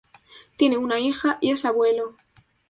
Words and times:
Tiene 0.57 0.79
una 0.79 0.99
hija 0.99 1.37
y 1.41 1.51
es 1.51 1.63
abuelo. 1.63 2.15